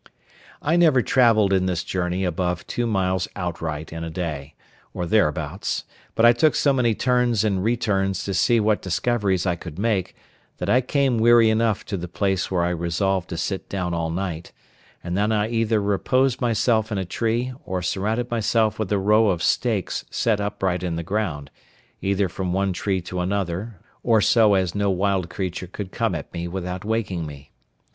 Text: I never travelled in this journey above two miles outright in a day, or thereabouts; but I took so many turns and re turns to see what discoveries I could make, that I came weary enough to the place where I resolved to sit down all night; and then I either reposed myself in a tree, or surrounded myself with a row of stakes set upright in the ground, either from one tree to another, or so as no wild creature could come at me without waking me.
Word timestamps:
I 0.63 0.77
never 0.77 1.03
travelled 1.03 1.53
in 1.53 1.67
this 1.67 1.83
journey 1.83 2.25
above 2.25 2.65
two 2.65 2.87
miles 2.87 3.27
outright 3.35 3.93
in 3.93 4.03
a 4.03 4.09
day, 4.09 4.55
or 4.95 5.05
thereabouts; 5.05 5.83
but 6.15 6.25
I 6.25 6.33
took 6.33 6.55
so 6.55 6.73
many 6.73 6.95
turns 6.95 7.43
and 7.43 7.63
re 7.63 7.77
turns 7.77 8.23
to 8.23 8.33
see 8.33 8.59
what 8.59 8.81
discoveries 8.81 9.45
I 9.45 9.55
could 9.55 9.77
make, 9.77 10.15
that 10.57 10.71
I 10.71 10.81
came 10.81 11.19
weary 11.19 11.51
enough 11.51 11.85
to 11.85 11.97
the 11.97 12.07
place 12.07 12.49
where 12.49 12.63
I 12.63 12.69
resolved 12.71 13.29
to 13.29 13.37
sit 13.37 13.69
down 13.69 13.93
all 13.93 14.09
night; 14.09 14.51
and 15.03 15.15
then 15.15 15.31
I 15.31 15.49
either 15.49 15.79
reposed 15.79 16.41
myself 16.41 16.91
in 16.91 16.97
a 16.97 17.05
tree, 17.05 17.53
or 17.63 17.83
surrounded 17.83 18.31
myself 18.31 18.79
with 18.79 18.91
a 18.91 18.97
row 18.97 19.29
of 19.29 19.43
stakes 19.43 20.03
set 20.09 20.41
upright 20.41 20.81
in 20.81 20.95
the 20.95 21.03
ground, 21.03 21.51
either 22.01 22.27
from 22.27 22.53
one 22.53 22.73
tree 22.73 23.01
to 23.01 23.19
another, 23.19 23.79
or 24.01 24.19
so 24.19 24.55
as 24.55 24.73
no 24.73 24.89
wild 24.89 25.29
creature 25.29 25.67
could 25.67 25.91
come 25.91 26.15
at 26.15 26.33
me 26.33 26.47
without 26.47 26.83
waking 26.83 27.27
me. 27.27 27.51